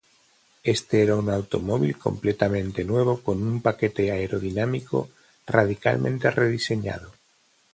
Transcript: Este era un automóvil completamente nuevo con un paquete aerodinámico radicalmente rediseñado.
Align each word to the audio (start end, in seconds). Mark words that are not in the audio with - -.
Este 0.63 1.03
era 1.03 1.15
un 1.15 1.29
automóvil 1.29 1.95
completamente 1.95 2.83
nuevo 2.83 3.21
con 3.21 3.43
un 3.43 3.61
paquete 3.61 4.11
aerodinámico 4.11 5.09
radicalmente 5.45 6.31
rediseñado. 6.31 7.11